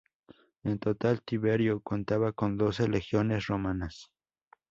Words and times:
En 0.63 0.79
total 0.79 1.21
Tiberio 1.21 1.79
contaba 1.81 2.31
con 2.31 2.57
doce 2.57 2.87
legiones 2.87 3.45
romanas. 3.45 4.09